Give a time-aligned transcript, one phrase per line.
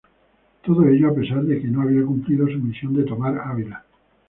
[0.65, 3.85] Todo ello a pesar de que no había cumplido su misión de tomar Ávila.